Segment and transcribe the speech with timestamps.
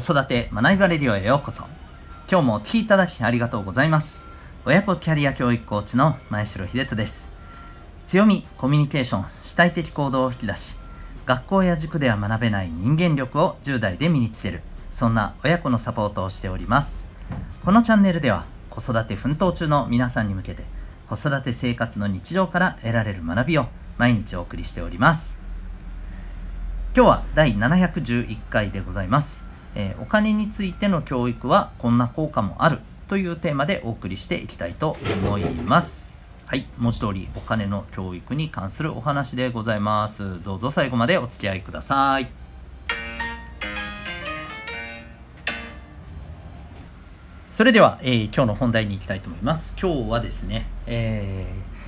[0.00, 1.64] 子育て学びバレディオへようこそ。
[2.30, 4.20] 今日もお聴きいただきありがとうございます。
[4.64, 7.26] 親子キャリア教育コーチの前城秀人です。
[8.06, 10.76] 強みコミュニケーション主体的行動を引き出し
[11.26, 14.62] 学校や塾では学べない人間力を10代で身につける
[14.92, 17.04] そんな親子のサポートをしております。
[17.64, 20.62] このチャンネルでは子育て奮闘中の皆さんに向けて
[21.10, 25.36] 子育て生活の日常から得られる学びを毎日お送りしております。
[26.94, 29.47] 今日は第711回でございます、
[29.78, 36.18] えー、お金についての教育はこんな効果もあるというテーマでお送りしていきたいと思います。
[36.46, 40.42] はい文字通りお金の教育に関するお話でございます。
[40.42, 42.28] どうぞ最後までお付き合いください。
[47.46, 49.76] それでは、えー、今日の本題に行きたいと思います。
[49.80, 51.78] 今日はですね、えー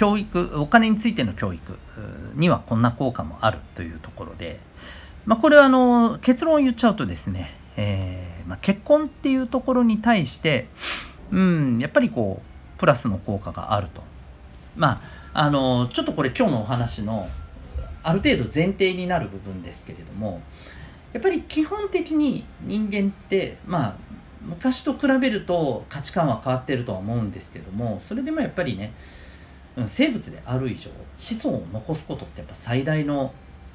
[0.00, 1.78] 教育お金についての教育
[2.34, 4.58] にはこんな効果もあるというところで、
[5.26, 10.66] まあ、これはあの結論を言っちゃうとですね、えー、まあ、結婚っていうところに対して、
[11.30, 14.02] うん、やっぱりこうプラスの効果があると。
[14.76, 15.02] ま
[15.34, 17.28] あ、あのちょっとこれ今日のお話の
[18.02, 20.40] ある程度前提になる部分ですけれども
[21.12, 23.94] やっぱり基本的に人間ってまあ
[24.42, 28.92] 昔と比べると価値観は変わってるとは思うんですけどもそれでもやっぱりね
[29.86, 33.34] 生物である以上子孫を残すことってやっぱ最大の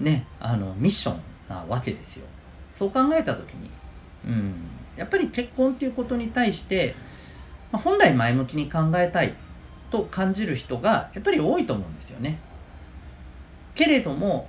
[0.00, 2.26] ねあのミッションなわけですよ。
[2.72, 3.70] そう考えた時に
[4.26, 4.54] うん
[4.96, 6.94] やっぱり結婚っていうことに対して、
[7.72, 9.34] まあ、本来前向きに考えたい
[9.90, 12.38] と感じる人がやっぱり多いと思うんですよね。
[13.74, 14.48] けれども、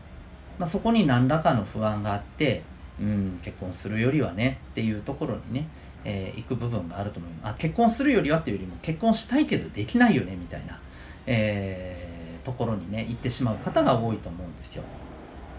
[0.57, 2.63] まあ、そこに何らかの不安があって
[2.99, 5.67] うん結婚するよりはねっていうところにね、
[6.05, 7.51] えー、行く部分があると思います。
[7.51, 10.79] あ結婚するよりはっていうよりも結婚したいけどできないよねみたいな
[11.27, 14.83] えー、ところにね行ってしまう方が多いと思うんですよ。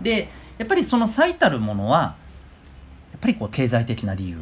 [0.03, 2.17] でやっぱりその最たるものは
[3.13, 4.39] やっぱりこう経済的な理由。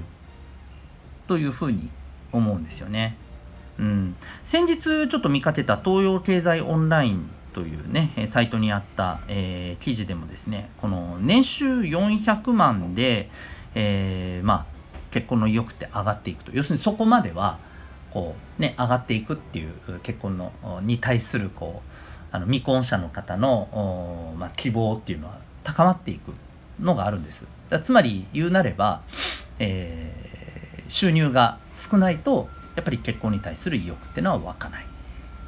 [1.27, 1.89] というふうに
[2.33, 3.17] 思うんですよね。
[3.79, 13.29] うん、先日ちょっと見かけた東洋経済オンラインというねサイトにあった、えー、記事でもですねこの年収400万で、
[13.75, 14.77] えー、まあ
[15.11, 16.53] 結婚の意欲って上がっていくと。
[16.55, 17.59] 要するにそこまでは
[18.13, 20.53] こうね上がっていくっていう結婚の
[20.83, 21.91] に対するこう
[22.33, 26.33] あの未婚者の方の、まあ、希望っていうのは高まっていく
[26.81, 27.47] のがあるんです。
[27.83, 29.03] つまり言うなれば、
[29.59, 34.85] えー、収入が少ないとやっぱり結婚に対する意欲っていうのは湧かない、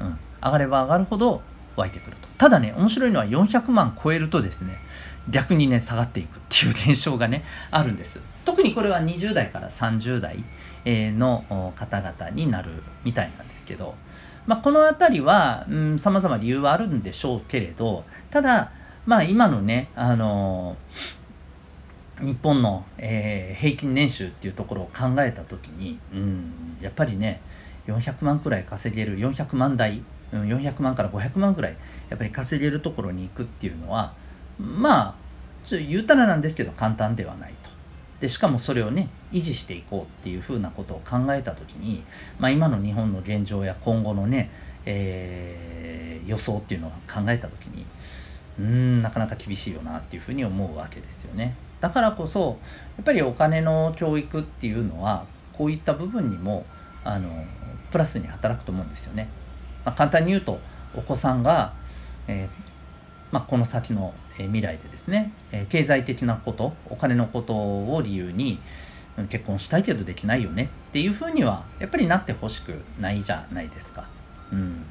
[0.01, 1.41] うん、上がれば上がるほど
[1.75, 2.27] 湧いてくると。
[2.37, 4.77] ただね面白いのは400万超えるとですね
[5.29, 8.19] 逆にね下がっていくっていう現象がねあるんです。
[8.45, 10.43] 特にこれは20代から30代
[10.85, 12.71] の方々になる
[13.03, 13.95] みたいなんですけど、
[14.49, 15.67] まあ、この辺りは
[15.97, 18.71] さまざま理由はあるんでしょうけれどただ
[19.05, 20.75] まあ今のねあの
[22.19, 27.41] 日本の、えー、平均年収っていうところを考えた時に、うん、やっぱりね
[27.85, 30.01] 400万くらい稼げる400万台、
[30.31, 31.77] 400万から500万くらい
[32.09, 34.15] やっぱり稼げるところに行くっていうのは
[34.57, 35.15] まあ
[35.63, 37.68] ちょ言うたらなんですけど簡単ではないと。
[38.19, 42.03] でしかもそれをね維持していこうっていうふうなことを考えた時に、
[42.37, 44.49] まあ、今の日本の現状や今後のね、
[44.85, 47.85] えー、予想っていうのを考えた時に
[48.59, 51.55] うんなかなか厳しいよなっていうふうに思うわけですよね。
[51.79, 52.57] だからこそ
[52.97, 56.65] やっぱりお金の教育っていうのはこういった部分にも
[57.05, 57.45] あの
[57.91, 59.29] プラスに働くと思うんですよね。
[59.85, 60.59] まあ、簡単に言うと
[60.93, 61.73] お子さんが、
[62.27, 62.68] えー
[63.31, 65.31] まあ、この先の未来でですね
[65.69, 68.59] 経済的なことお金のことを理由に
[69.27, 74.07] 結婚したいけどできないよねっていうふうにはやっぱりなってほしくないじゃないですか。
[74.51, 74.85] うん、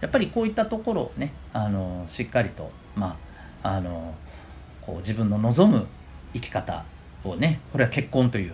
[0.00, 3.16] やっぱりこういったところをねあのしっかりと、ま
[3.62, 4.14] あ、あの
[4.80, 5.86] こう自分の望む
[6.32, 6.84] 生き方
[7.24, 8.52] をねこれは結婚という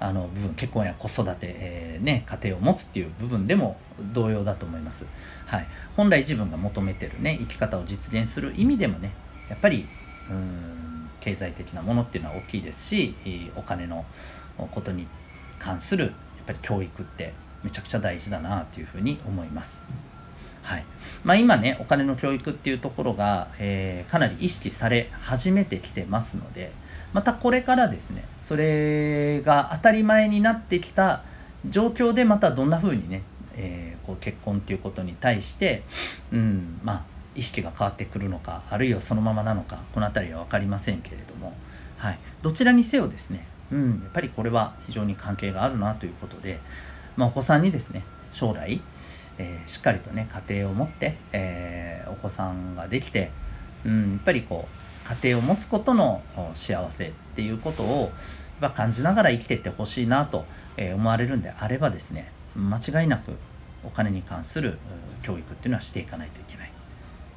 [0.00, 3.76] あの部分結婚や子育て、えー、ね、家庭を持つっていう部分でも
[4.12, 5.06] 同様だと思います、
[5.46, 5.66] はい、
[5.96, 9.12] 本来自分が求めてるね生き方を実現する意味でもね
[9.48, 9.86] やっぱり
[10.30, 13.14] うん経済的なものっていうのは大きいですし
[13.56, 14.04] お金の
[14.58, 15.06] ことに
[15.58, 16.12] 関するやっ
[16.46, 17.32] ぱり教育って
[17.62, 19.86] めちゃくちゃ大事だなというふうに思います。
[20.64, 20.84] はい。
[21.24, 26.70] まあ、今ねお金の教育っていうところが、えー、かなり意識され始めてきてますので
[27.14, 31.22] またこれからですねそれが当たり前になってきた
[31.68, 33.22] 状況でまたどんな風にね、
[33.56, 35.82] えー、こう結婚っていうことに対して、
[36.30, 37.02] うんまあ、
[37.34, 41.54] 意識が変わってくるのかあるいはそのままなのかこの辺りは分かりませんけれども、
[41.96, 46.58] はい、どちらにせよですね、うん、やっぱりこれは非常に関係があるなということで、
[47.16, 48.82] まあ、お子さんにですね将来、
[49.38, 53.30] えー、しっかりとね家庭を持って、えー、お子さんができて、
[53.84, 56.22] うん、やっぱりこう家庭を持つことの
[56.54, 58.12] 幸せっていうことを
[58.60, 60.44] は感じながら生きてってほしいなと
[60.78, 63.32] 思われるんであればですね間違いなく
[63.84, 64.78] お金に関する
[65.22, 66.70] 教育っていうのはしていかないといけない。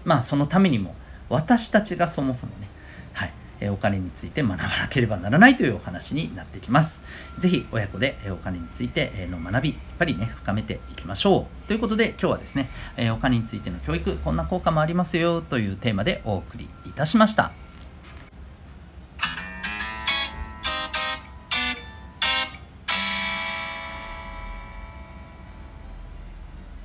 [0.05, 0.95] まあそのためにも
[1.29, 2.69] 私たちがそもそもね
[3.13, 3.33] はい
[3.71, 7.01] お金について学ばなければならないというお話になってきます。
[7.39, 11.67] ぜひ親子でお金についての学び、やっぱりね、深めていきましょう。
[11.67, 12.69] ということで今日はですね、
[13.11, 17.51] お金についての教育、こんな効果もありますよというテーマでお送りいたしました。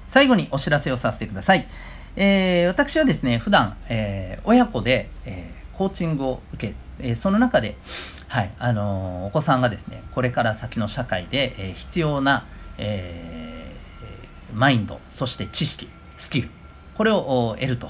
[0.08, 1.66] 最後にお知らせをさせてください。
[2.16, 7.76] えー、私はですね、普段、えー、親子で、えーコーチングを受け、えその中で、
[8.28, 12.46] はいあのお子さんがですねこれから先の社会で、え必要な、
[12.78, 16.48] えー、マインドそして知識スキル
[16.96, 17.88] これを得ると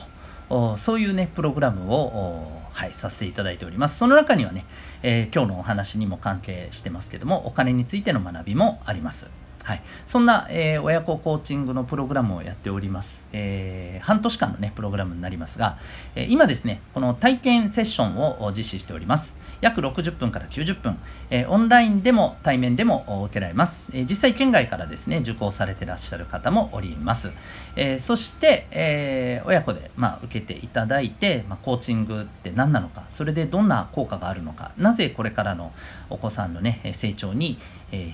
[0.78, 3.98] そういうねプログラムをはい、させていただいております。
[3.98, 4.64] その中にはね、
[5.02, 9.28] えー、今日のお話にも関係してますけども、お金についての学びもあります。
[9.64, 13.22] はい、そんな、えー、親子コーチングのプログラムをやっております。
[13.32, 15.78] えー、半年間の、ね、プログラムになりますが、
[16.16, 19.36] えー、今ですね、この体験セッションを実施しております。
[19.60, 20.98] 約60分から90分、
[21.30, 23.92] えオンラインでも対面でも受けられます。
[23.94, 27.30] え実際県外からですね、受講されてらっしゃる方もおります。
[27.76, 35.72] えそして、え親子で、まあ、受けていただいて、まあ、コーチングって何なのか、それでどんな効果があるのか、なぜこれからの
[36.10, 37.60] お子さんのね、成長に、
[37.92, 38.10] え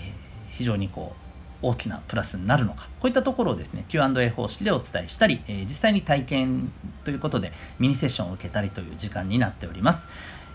[0.50, 1.27] 非常にこう、
[1.60, 2.88] 大きなプラスになるのか。
[3.00, 6.72] こういったところをですね Q&A 方式でお伝えしたり、えー、実際に体験
[7.04, 10.08] ということでミニセッションを受けたりという時間になっております、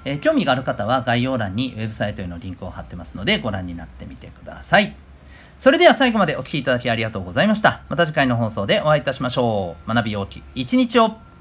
[0.06, 4.96] えー、興味がある方は概要欄にウェブサイトへのリンクを貼ってますのでご覧になってみてください。
[5.58, 7.84] それでは最後までお聴きいただきありがとうございました。
[7.88, 9.94] また次回の放送でお会いいたしましょう。
[9.94, 11.33] 学び大きい一日を。